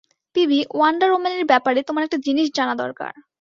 [0.35, 3.13] PB, Wonder ওম্যানের ব্যাপারে তোমার একটা জিনিস জানা দরকার।